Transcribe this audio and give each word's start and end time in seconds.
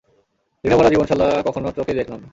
ঋণে 0.63 0.75
ভরা 0.77 0.89
জীবনে 0.91 1.07
শালা 1.07 1.27
কখনো 1.47 1.67
চোখেই 1.77 1.97
দেখলাম 1.99 2.19
না। 2.23 2.29